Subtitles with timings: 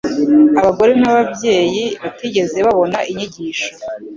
[0.59, 3.69] Abagore n’ababyeyi batigeze babona inyigisho